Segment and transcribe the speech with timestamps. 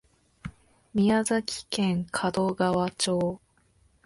[0.95, 3.39] 宮崎県門川町